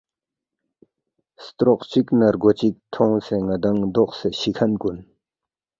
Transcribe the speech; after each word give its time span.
سترو 1.43 1.73
ق 1.79 1.81
چک 1.91 2.07
نہ 2.19 2.27
رگو 2.33 2.51
چک 2.59 2.75
تھونگسے 2.93 3.37
ندانگ 3.47 3.83
دوقسے 3.93 4.29
شی 4.39 4.51
کھن 4.55 4.71
کُن 4.81 4.97